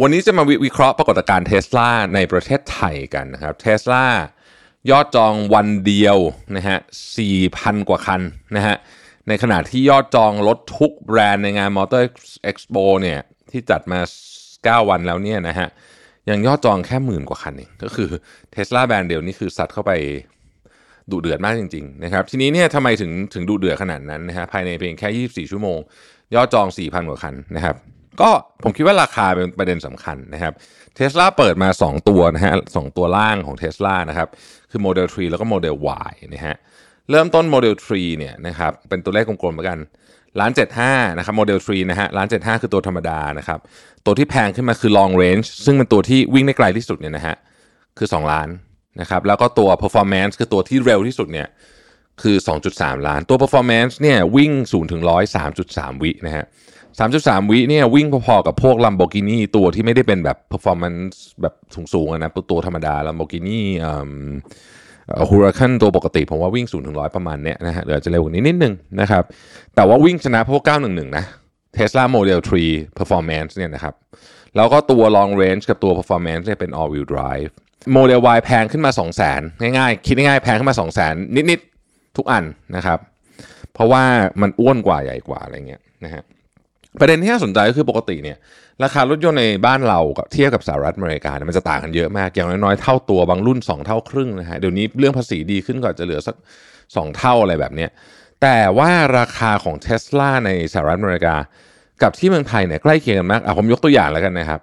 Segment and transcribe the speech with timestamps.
[0.00, 4.04] วันนี้จะมาวิเคราะห์ปรากฏการณ์เทสลาในประเทศไทยกันนะครับเทสลา
[4.90, 6.18] ยอดจองวันเดียว
[6.56, 6.78] นะฮะ
[7.32, 8.20] 4,000 กว่าคัน
[8.56, 8.76] นะฮะ
[9.28, 12.02] ในขณะที่ยอดจองรถทุกแบรนด์ในงาน Motor
[12.50, 14.00] Expo เนี่ยที่จัดมา
[14.84, 15.68] 9 วันแล้วเนี่ยนะฮะ
[16.30, 18.08] ยังยอดจองแค่หมื่นกว่าคันเองก็คือ
[18.52, 19.92] เทสลาแบรนด์เดียวนี่คือสัตว์เข้าไป
[21.10, 25.08] ดุเดือดมากจริงๆนะครับทีนี้เนี่ยทำไมถึงถึงดุเดือดขนาดนั้นนะฮะภายในเพียงแค่
[25.46, 25.78] 24 ชั่วโมง
[26.34, 27.76] ยอดจอง 4,000 กว่าคันนะครับ
[28.20, 28.30] ก็
[28.62, 30.52] ผมคิดว่าราคาเป็นประเด็นสำคัญนะครับ
[30.96, 34.28] เทสลาเปิดมา 2 ตัวนะฮะสตัวล่างของเทสลานะครับ
[34.70, 35.74] คือโมเดล3แล้วก็โมเดล
[36.08, 36.56] Y นะฮะ
[37.10, 39.78] เริ่มต้นโมเดล3เนี่ยนะครับเป็นตัวเลขกลมๆเหมือนกัน
[40.40, 43.58] ล้านเจ็ดห้านะครับโมเดล3นะฮะล้านเจ็ดห้าคือตัวธรรมดานะครับ
[44.06, 47.36] ตัวที่แพงขึ้นมาคือ long range ซึ่งเป็นตัวที่วิ่งได้ไกลที่สุดเนี่ยนะฮะ
[47.98, 48.48] คือ 2 ล้าน
[49.00, 51.48] นะครับแล้วก็ตัว performance คือตัวที่เร็วที่สุดเนี่ย
[52.22, 52.36] คือ
[52.72, 56.44] 2.3 ล้าน ตัว performance เนี่ยวิ่ง0ถึง100 3.3 วินะฮะ
[56.98, 61.54] 3.3 วิเนี่ยวิ่งพอๆกับพวก Lamborghini ตัวที่ไม่ได้เป็นแบบ performance แบบ
[61.94, 64.10] สูงๆนะตัวธรรมดา Lamborghini อ่า
[65.28, 69.24] ฮูราคันตัวปกติผมว่าวิ่ง0ถึง100ประมาณเนี้ยนะฮะเดี๋ยวจะเร็วกว่านี้นิดนึงนะครับ
[69.74, 71.24] แต่ว่าวิ่งชนะพวก 911 นะ
[71.76, 73.94] Tesla Model 3 Performance เนี่ยนะครับ
[74.56, 77.50] แล้วก็ตัว Long Range กับตัว Performance เนี่ยเป็น All Wheel Drive
[77.92, 79.38] โมเดล Y แพงขึ้นมา 2 0 0 0 0
[79.70, 82.44] 0ง่ายๆ คิดง่ายๆ แพงขึ้นมา2 0 0 0 0 0นิดๆ ทุกอัน
[82.76, 82.98] นะครับ
[83.74, 84.04] เพราะว่า
[84.40, 86.22] มันอ้วนกว่าใหญ่กว่าอะไรเงี้ยนะฮะ
[87.00, 88.38] ประเด็นที่น่าสนใจก็คือปกติเนี่ย
[88.82, 96.36] ราคารถยนต์ในบ้านเรากับเทียบกับสหรัฐอเมริกาเนี่ยมันจะต่างกันเยอะมาก อย่างน้อยๆเท่าตัวบางรุ่น 2 เท่าครึ่งนะฮะเดี๋ยวนี้เรื่องภาษีดีขึ้นก่อนจะเหลือสัก
[96.76, 97.90] 2 เท่าอะไรแบบเนี้ย
[98.42, 101.34] แต่ว่าราคาของเทสลาในสหรัฐอเมริกา
[102.02, 104.60] กับที่เมืองไทยเนี่ยใกล้เคียงกันมากอะผมยกตัวอย่างแล้วกันนะครับ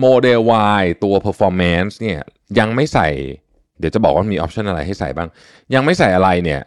[0.00, 0.40] Model
[0.80, 2.20] Y ตัว performance เนี่ย
[2.58, 3.08] ยังไม่ใส่
[3.78, 5.28] เดี๋ยวจะบอกว่ามี option อะไรให้ใส่บ้าง
[5.74, 6.60] ยังไม่ใส่อะไรเนี่ย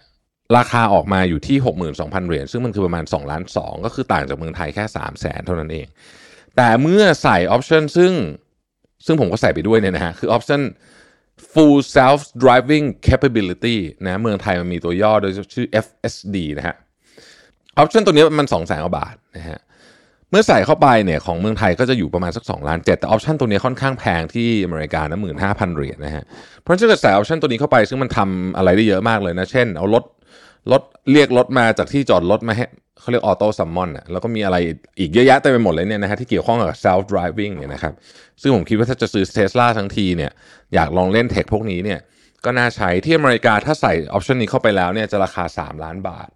[0.58, 1.58] ราคาออกมาอยู่ที่
[1.94, 5.88] 62,000 เหรียญซึ่งมันคือประมาณ2ล้าน2ก็คือต่างจากเมืองไทยแค่ 3 0 0แสนเท่านั้นเอง
[6.56, 8.14] แต่เมื่อใส่ option ซึ่ง
[9.06, 10.62] ซึ่งผมก็ใส่ไปด้วยเนี่ยนะฮะคือออปชัน
[11.54, 16.76] full self driving capability นะเมืองไทยมันมีตัวย่อโดยชื่อ FSD นะฮะ
[17.78, 19.60] option ตัวนี้มัน2 0 0แสนกว่าบาทนะฮะ
[20.30, 26.24] เมื่อใส่เข้าไปเนี่ยของเมืองไทยก็จะอยู่ประมาณสัก2ล้านเแต่ option ตัวนี้ค่อนข้างแพงที่อเมริกานะหมื่นห้าพันเหรียญนะฮะ
[26.62, 30.04] เพราะฉะนั้นถ้าเกิดใส่ option ตัวนี้เข้าไปซึ่งมันทำอะไรได้เยอะมากเลยนะ เช่นเอารถ
[30.72, 30.82] รถ
[31.12, 32.66] เรียกรถมาจากที่จอดรถมาให้
[33.00, 34.58] เขาเรียก auto summon อะแล้วก็มีอะไร
[35.00, 37.94] อีกเยอะแยะเต็มไปหมดเลยเนี่ยนะฮะที่เกี่ยวข้องกับ self driving เนี่ยนะครับ
[38.42, 40.32] ซึ่งผมคิดว่าถ้าจะซื้อเทสลาทั้งทีเนี่ย
[40.74, 42.00] อยากลองเล่น tech พวกนี้เนี่ย
[42.46, 46.30] ก็น่าใช้ที่อเมริกาถ้าใส่ option นี้เข้าไปแล้วเนี่ยจะราคา 3 ล้านบาท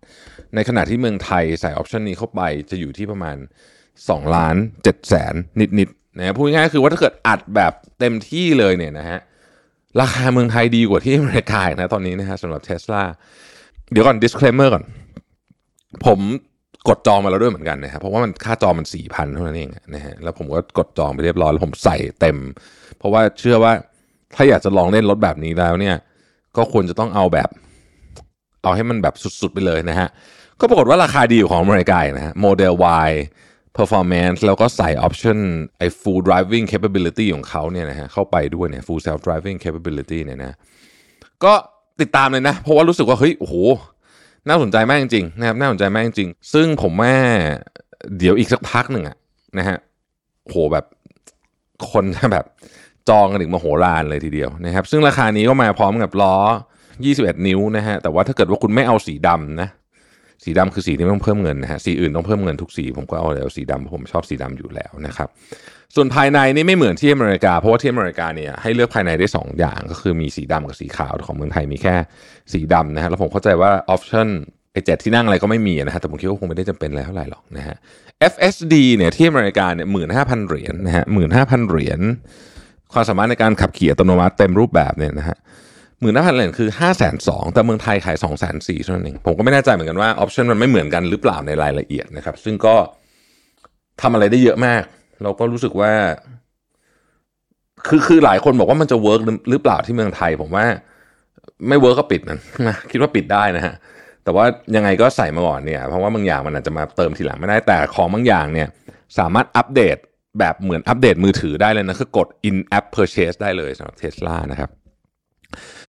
[0.55, 3.37] ในขณะที่เมืองไทยใส่ออปชันนี้เข้าไปจะอยู่ที่ประมาณ
[3.87, 5.33] 2 ล้าน7แสน
[5.79, 9.19] นิดๆนะพูดง่ายๆคือว่าถ้าเกิดอัดแบบเต็มที่เลยเนี่ยนะฮะ
[10.01, 13.03] ราคาเมืองไทยดีกว่าที่อเมริกานะตอนนี้นะฮะสำหรับเทสลา
[13.91, 14.83] เดี๋ยวก่อน disclaimer ก่อน
[16.05, 16.19] ผม
[16.87, 22.37] กดจองมาแล้วด้วยเหมือนกันนะครับเพราะว่ามันค่าจองมันสี่พันเท่านั้นเองนะฮะแล้วผมก็กดจองไปเรียบร้อยแล้วผมใส่เต็ม
[22.97, 23.73] เพราะว่าเชื่อว่า
[24.35, 25.95] ถ้าอยากจะลองเล่นรถแบบนี้แล้วเนี่ย
[26.57, 27.49] ก็ควรจะต้องเอาแบบ
[28.63, 30.07] เอาให้มันแบบสุดๆไปเลยนะฮะ
[30.59, 32.73] ก็ปรากฏว่าราคาดีของอเมริกานะฮะโมเดล
[33.07, 33.09] Y
[33.77, 35.39] performance แล้วก็ใส่ออปชัน
[35.77, 40.55] ไอ้ full driving capability ของเขาเนี่ยนะฮะเข้าไปด้วยเนี่ย full self driving capability เนี่ยนะ
[41.43, 41.53] ก็
[42.01, 43.55] ติดตามเลยนะ เพราะว่ารู้สึกว่าเฮ้ยโอ้โห
[44.47, 47.17] น่าสนใจมากจริงๆนะครับน่าสนใจมากจริงๆซึ่งผมแม่
[48.17, 49.17] เดี๋ยวอีกสักพักหนึ่งอะ
[49.57, 49.77] นะฮะ
[50.49, 50.85] โหแบบ
[51.91, 52.45] คนแบบ
[53.09, 56.35] จองกันถึงมโหฬารเลยทีเดียวนะครับ ซึ่งราคานี้ก็มาพร้อมกับล้อ
[56.91, 59.69] 21 นิ้วนะฮะแต่ว่าถ้าเกิดว่าคุณไม่เอาสีดำนะ
[60.43, 65.29] สีดำคือสีที่ต้องเพิ่มเงินนะฮะสีอื่นต้องเพิ่มเงินทุกสีผมก็เอาแล้วสีดำเพราะผมชอบสีดำอยู่แล้วนะครับ
[65.95, 71.95] ส่วนภายในนี่ไม่เหมือนที่อเมริกาเพราะว่าที่อเมริกาเนี่ยให้เลือกภายในได้ 2 อย่างก็คือมีสีดำกับสีขาวของเมืองไทยมีแค่
[72.53, 74.27] สีดำนะฮะแล้วผมเข้าใจว่าออปชั่น
[74.73, 77.75] ไอเจ็ดที่นั่งอะไรก็ไม่มีนะฮะแต่ผมคิดว่าคงไม่ได้จำเป็นอะไรเท่าไหร่หรอกนะฮะ
[78.33, 81.99] FSD เนี่ยที่อเมริกาเนี่ยหมื่นห้าพันเหรียญนะฮะหมื่นห้าพันเหรียญ
[82.93, 85.37] ความสามารถในการขับขี่อัตโนมัติเต็มรูปแบบเนี่ยนะฮะ
[86.01, 92.75] หมื่นห้าพันเหรียญคือห้าแสนสองแต่เมืองไทยขายสองแสนสี่เท่านั้นเองผมก็ไม่แน่ใจเหมือนกันว่า option มันไม่เหมือนกันหรือเปล่าในรายละเอียดนะครับ ซึ่งก็
[94.01, 94.83] ทำอะไรได้เยอะมาก
[95.23, 95.91] เราก็รู้สึกว่า
[97.87, 100.65] คือคือหลายคนบอกว่ามันจะ work หรือเปล่าที่เมืองไทย ผมว่า
[101.67, 102.37] ไม่ work ก็ปิดนะ
[102.91, 103.73] คิดว่าปิดได้นะฮะ
[104.23, 104.45] แต่ว่า
[104.75, 108.67] ยังไงก็ใส่มาก่อนเนี่ย เพราะว่าบางอย่างมันอาจจะมาเติมทีหลังไม่ได้แต่ของบางอย่างเนี่ย
[109.19, 109.97] สามารถอัปเดต
[110.39, 114.69] แบบเหมือนอัปเดตมือถือได้เลยนะคือกด in app purchase ได้เลยสำหรับเทสลานะครับ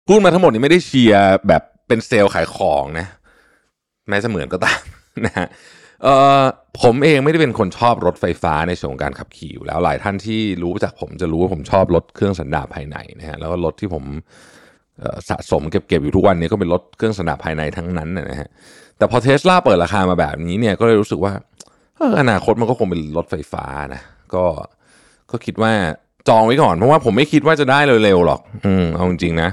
[0.06, 3.06] พูดมาทั้งหมดนี้ไม่ได้เชียร์แบบเป็นเซลล์ขายของนะ
[4.08, 4.80] แม้จะเหมือนก็ตาม
[5.24, 5.48] นะฮะ
[6.02, 6.42] เอ่อ
[6.82, 14.04] ผมเองไม่ได้เป็นคนชอบรถไฟฟ้าในช่วงการขับขี่อยู่แล้วหลายท่านที่รู้จากผมจะรู้ว่าผมชอบรถเครื่องสันดาปภายในนะฮะแล้วก็รถที่ผม
[15.28, 18.48] สะสมเก็บๆอยู่ทุกวันนี้ก็เป็นรถเครื่องสันดาปภายในทั้งนั้นนะฮะ
[18.98, 21.32] แต่พอเทสลาเปิดราคามาแบบนี้เนี่ยก็เลยรู้สึกว่า
[22.20, 23.64] อนาคตมันก็คงเป็นรถไฟฟ้า
[23.94, 24.02] นะ
[24.34, 24.44] ก็
[25.30, 25.72] ก็คิดว่า
[26.28, 29.50] จองไว้ก่อน เพราะว่าผมไม่คิดว่าจะได้เร็วๆหรอก อืมเอาจริงๆนะ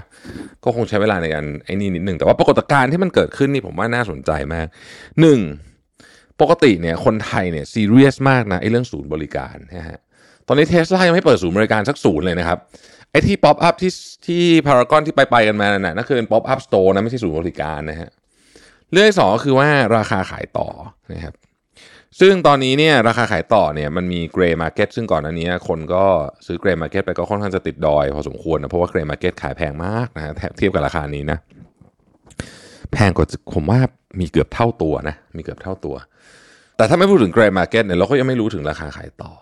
[0.64, 4.68] ก็คงใช้เวลาในการไอ้นี่นิดหนึ่งแต่ว่าปรากฏการณ์ที่มันเกิดขึ้นนี่ผมว่าน่าสนใจมาก
[5.22, 5.40] หนึ่ง
[6.42, 10.00] ปกติเนี่ยคนไทยเนี่ยซีเรียสมากนะไอ้เรื่องศูนย์บริการนะฮะ
[10.48, 12.58] ตอนนี้เทสลายังไม่เปิดศูนย์บริการสักศูนย์เลยนะครับ
[13.12, 13.92] ไอ้ที่ pop-up ที่
[14.28, 18.10] ที่พารากอนที่ไปไปกันมาน่ะนั่นคือเป็น pop-up store นะไม่ใช่ศูนย์บริการนะฮะ
[18.92, 19.68] เรื่องสองก็คือว่า
[19.98, 20.68] ราคาขายต่อ
[21.14, 21.34] นะครับ
[22.20, 26.06] ซึ่งตอนนี้เนี่ยราคาขายต่อเนี่ยมันมี grey market ซึ่งก่อนหน้านี้คนก็
[26.46, 31.38] ซื้อ grey market ไปก็ค่อนข้างจะติดดอยพอสมควรนะเพราะว่า grey market ขายแพงมากนะฮะเทียบกับราคานี้นะ
[32.94, 33.80] แพงกว่าผมว่า
[34.20, 35.96] มีเกือบเท่าตัวนะมีเกือบเท่าตัว
[36.78, 39.34] แต่ถ้าไม่พูดถึง grey market เนี่ยเราก็ยังไม่รู้ถึงราคาขายต่อ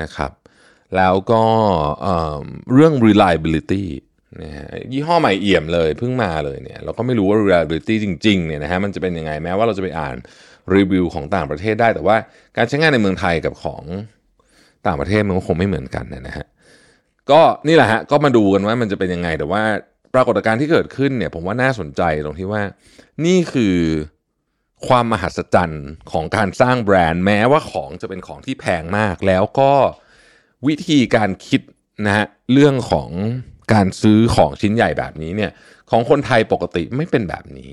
[0.00, 0.32] นะครับ
[0.96, 1.42] แล้วก็
[2.72, 3.84] เรื่อง reliability
[4.42, 10.16] นะฮะยี่ห้อใหม่เอี่ยมเลยเพิ่งมาเลยเนี่ยเราก็ไม่รู้ว่า reliability จริงๆเนี่ยนะฮะมันจะเป็นยังไงแม้ว่าเราจะไปอ่าน
[10.76, 12.16] รีวิวของต่างประเทศได้ แต่ว่า
[12.56, 13.82] การใช้งานในเมืองไทยกับของ
[14.86, 16.46] ต่างประเทศมันก็คงไม่เหมือนกันนะฮะ
[17.30, 19.62] ก็นี่แหละฮะก็มาดูกันว่ามันจะเป็นยังไงแต่ว่า
[20.14, 22.62] ปรากฏการณ์ที่เกิดขึ้นเนี่ย ผมว่าน่าสนใจตรงที่ว่า
[23.26, 23.76] นี่คือ
[24.86, 29.72] ความมหัศจรรย์ของการสร้างแบรนด์ แม้ว่าของจะเป็นของที่แพงมาก แล้วก็
[30.66, 31.60] วิธีการคิด
[32.06, 33.10] นะฮะเรื่องของ
[33.72, 35.50] การซื้อของชิ้นใหญ่แบบนี้เนี่ย
[35.90, 37.70] ของคนไทยปกติไม่เป็นแบบนี้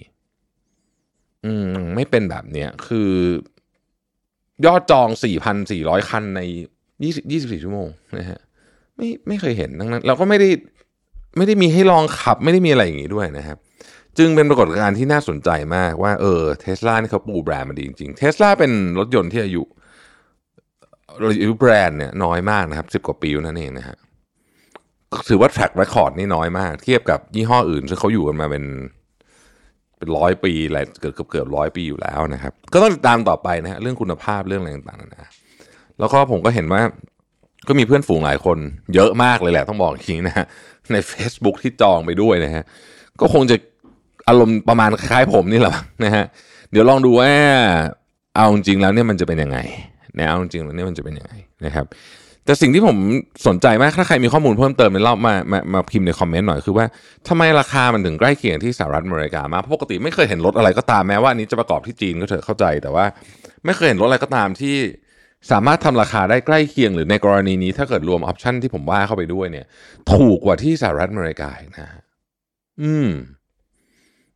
[1.46, 3.12] อืมไม่เป็นแบบเนี้ยคือ
[4.66, 5.08] ยอดจอง
[5.60, 6.42] 4,400 คันใน
[6.92, 7.88] 20 24 ชั่วโมง
[8.18, 8.40] นะฮะ
[8.96, 10.50] ไม่ไม่เคยเห็นดังนั้นเราก็ไม่ได้
[11.38, 13.58] ไม่ได้มีให้ลองขับ ไม่ได้มีอะไรอย่างงี้ด้วยนะครับ
[14.18, 19.64] จึงเป็นปรากฏการณ์ที่น่าสนใจมากว่าเออเทสลานี่เขาปูแบรนด์มาดีจริงๆเทสลาเป็นรถยนต์ที่อายุ
[21.42, 23.98] อายุแบรนด์เนี่ยน้อยมากนะครับสิบกว่าปีนั่นเองนะฮะ
[25.30, 28.64] ถือว่า track record นี่น้อยมาก เทียบกับยี่ห้ออื่น ซึ่งเขาอยู่กันมาเป็น
[29.98, 35.30] เป็นร้อยปีอะไรเกือบเกือบเกือบร้อยปีอยู่แล้วนะครับ ก็ต้องติดตามต่อไปนะฮะเรื่องคุณภาพเรื่องอะไรต่างๆนะ
[36.00, 36.82] แล้วก็ผมก็เห็นว่า
[37.68, 38.58] ก็มีเพื่อนฝูงหลายคน
[38.96, 40.46] เยอะมากเลยแหละต้องบอกจริงนะฮะ
[40.92, 42.64] ใน Facebook ที่จองไปด้วยนะฮะ
[43.22, 43.56] ก็คงจะ
[44.28, 46.26] อารมณ์ประมาณคล้ายผมนี่แหละนะฮะ
[46.72, 47.32] เดี๋ยวลองดูว่า
[48.36, 49.60] เอาจริงแล้วเนี่ยมันจะเป็นยังไง
[50.20, 51.34] นะเอาจริงแล้วเนี่ยมันจะเป็นยังไง
[51.66, 51.86] นะครับ
[52.48, 52.98] แต่สิ่งที่ผม
[53.48, 56.86] สนใจมาก ถ้าใครมีข้อมูลเพิ่มเติมในเล่ามามามาพิมพ์ในคอมเมนต์หน่อยคือว่า
[57.28, 63.06] ทำไมราคามันถึงใกล้เคียงที่สหรัฐอเมริกามาปกติไม่เคยเห็นรถอะไรก็ตามแม้ว่านี้จะประกอบที่จีนก็เถอะเข้าใจ แต่ว่า
[63.66, 64.76] ไม่เคยเห็นรถอะไรก็ตามที่
[65.52, 69.66] สามารถทำราคาได้ใกล้เคียงหรือในกรณีนี้ถ้าเกิดรวมออปชันที่ผมว่าเข้าไปด้วยเนี่ย
[70.14, 71.90] ถูกกว่าที่สหรัฐอเมริกานะ
[72.82, 73.10] อืม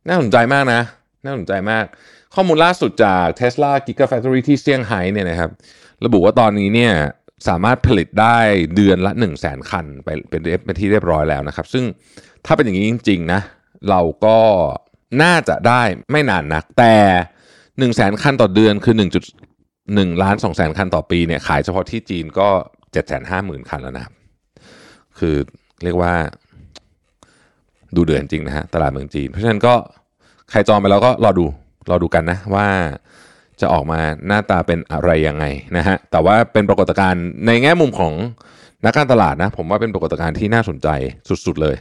[0.08, 0.80] น่าสนใจมากนะ
[1.24, 1.84] น่าสนใจมาก
[2.34, 5.50] ข้อมูลล่าสุดจาก Tesla Gigafactory ที่เซี่ยงไฮ้เนี่ยนะครับ
[6.04, 6.94] ระบุว่าตอนนี้เนี่ย
[7.48, 8.38] สามารถผลิตได้
[8.74, 11.84] เดือนละ 1 0 0 0 0แสนคันไปเป็นเป็นที่เรียบร้อยแล้วนะครับ ซึ่ง
[12.46, 13.40] ถ้าเป็นอย่างนี้จริง ๆ นะ
[13.90, 14.38] เราก็
[15.22, 16.94] น่าจะได้ไม่นานนัก แต่
[17.78, 18.94] 1 0 0 0 0แสนคันต่อเดือนคือ
[19.58, 22.48] 1.1 ล้าน2แสนคันต่อปีเนี่ยขายเฉพาะที่จีนก็
[22.92, 24.14] 7 5 0 0 0 0 คันแล้วนะครับ
[25.18, 25.36] คือ
[25.84, 26.14] เรียกว่า
[27.96, 29.74] ดูเดือนจริงนะฮะตลาดเมืองจีน เพราะฉะนั้นก็
[30.50, 31.46] ใครจองไปแล้วก็รอดู
[31.90, 32.68] รอดูกันนะว่า
[33.62, 35.44] จะออกมาหน้าตาเป็นอะไรยังไง
[35.76, 38.12] นะฮะแต่ว่าเป็นปรากฏการณ์ในแง่มุมของ
[38.84, 40.88] นักการตลาดนะ ผมว่าเป็นปรากฏการณ์ที่น่าสนใจ
[41.46, 41.76] สุดๆเลย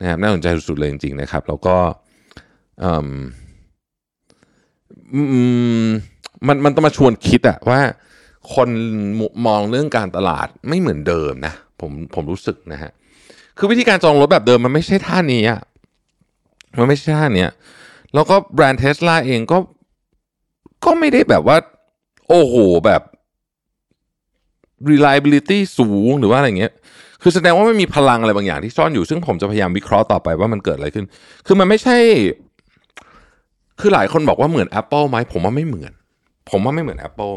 [0.00, 1.76] นะครับน่าสนใจสุดๆเลยจริงๆนะครับ แล้วก็
[6.46, 7.80] มันมันต้องมาชวนคิดอะว่า
[8.54, 8.68] คน
[9.46, 12.90] มองเรื่องการตลาดไม่เหมือนเดิมนะผมผมรู้สึกนะฮะ
[13.58, 15.60] คือวิธีการจองรถแบบเดิมมันไม่ใช่ท่านี้อะ
[16.78, 17.46] มันไม่ใช่ท่านี้
[18.14, 19.58] แล้วก็แบรนด์เทสลาเองก็
[20.84, 21.56] ก็ไม่ได้แบบว่า
[22.28, 22.54] โอ้โห
[22.86, 23.02] แบบ
[24.90, 26.72] reliability สูงหรือว่าอะไรเงี้ย
[27.22, 31.06] คือแสดงว่ามันมีพลังอะไรบางอย่างที่ซ่อนอยู่ซึ่งผมจะพยายามวิเคราะห์ต่อไปว่ามันเกิดอะไรขึ้น
[31.46, 31.96] คือมันไม่ใช่
[33.80, 35.92] คือหลายคนบอกว่าเหมือน Apple ไหมผมว่าไม่เหมือน
[36.50, 37.34] ผมว่าไม่เหมือน Apple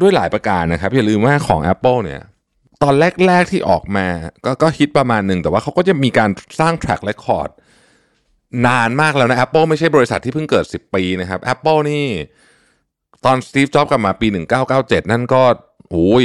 [0.00, 2.20] ด้วยหลายประการนะครับ อย่าลืมว่าของ Apple เนี่ย
[2.82, 2.94] ตอน
[3.26, 4.06] แรก ๆที่ออกมา
[4.44, 7.50] ก็ก็ฮิตประมาณหนึ่งแต่ว่าเขาก็จะมีการสร้าง track record
[8.66, 12.04] นานมากแล้วนะ Apple ไม่ใช่บริษัทที่เพิ่งเกิด 10 ปีนะครับ Apple นี่
[13.26, 14.26] ตอนสตีฟจ็อบกลับมาปี
[14.68, 15.42] 1997 นั่นก็
[15.90, 16.24] โอ้ย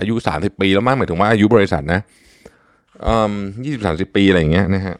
[0.00, 2.00] อายุ 30 ปีแล้วมั้งหมายถึงว่าอายุบริษัทนะ
[3.64, 4.96] ยี่สิบสามสิบปีอะไรอย่างเงี้ยนะฮะ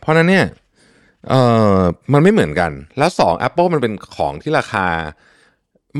[0.00, 0.46] เพราะนั้นเนี่ย
[1.28, 1.34] เอ
[1.74, 1.76] อ
[2.12, 4.86] มันไม่เหมือนกัน แล้วสอง Apple มันเป็นของที่ราคา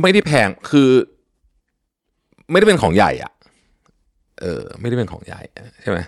[0.00, 0.88] ไม่ได้แพงคือ
[2.50, 3.32] ไม่ได้เป็นของใหญ่อะ
[4.40, 5.40] เออไม่ได้เป็นของใหญ่
[5.82, 5.98] ใช่ไหม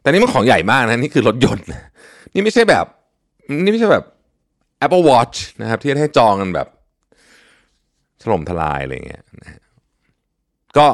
[0.00, 1.66] แต่นี่มันของใหญ่มากนะนี่คือรถยนต์
[2.34, 2.84] นี่ไม่ใช่แบบ
[3.64, 4.04] นี่ไม่ใช่แบบ
[4.84, 6.68] Apple Watch นะครับ ที่ให้จองกันแบบ
[8.22, 9.48] ถล่มทลายอะไรเงี้ยนะ
[10.78, 10.86] ก็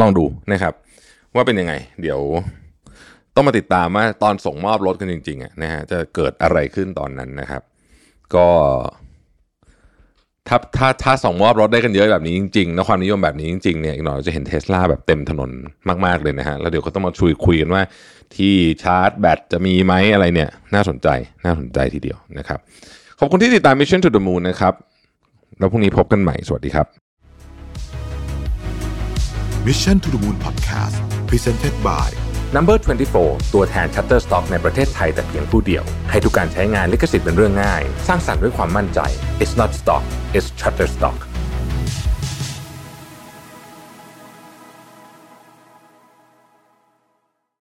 [0.00, 0.74] ลองดูนะครับ
[1.34, 2.20] ว่าเป็นยังไง เดี๋ยว
[3.34, 7.62] ต้องมาติดตามว่าตอนส่งมอบรถกันจริงๆอะนะฮะจะเกิดอะไรขึ้นตอนนั้นนะครับ
[8.34, 8.48] ก็
[10.48, 15.50] ถ้าถ้าถ้าส่งมอบรถได้กันเยอะแบบนี้จริงๆแล้วความนิยมแบบนี้จริงๆเนี่ยอีกหน่อยเราจะเห็นเทสลาแบบเต็มถนน
[16.06, 17.82] มากๆเลยนะฮะแล้วเดี๋ยวก็ต้องมาชุยคุยกันว่า
[18.36, 21.08] ที่ชาร์จแบตจะมีไหมอะไรเนี่ย น่าสนใจ
[21.44, 22.58] น่าสนใจทีเดียวนะครับ
[23.18, 24.74] ขอบคุณที่ติดตาม Mission to the Moon นะครับ
[25.58, 26.86] แล้วพรุ่งนี้พบกันใหม่ สวัสดีครับ
[29.66, 30.96] Mission to the Moon Podcast
[31.28, 32.08] Presented by
[32.56, 32.76] Number
[33.16, 39.00] 24 ตัวแทน Shutterstock ในประเทศไทยแต่เพียงผู้เดียว ให้ทุกการใช้งานลิขสิทธิ์เป็นเรื่องง่าย สร้างสรรค์ด้วยความมั่นใจ
[39.42, 40.04] It's not stock
[40.36, 41.18] it's Shutterstock